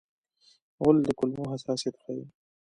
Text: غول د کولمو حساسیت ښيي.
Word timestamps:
غول 0.81 0.97
د 1.03 1.07
کولمو 1.19 1.51
حساسیت 1.53 1.95
ښيي. 2.03 2.23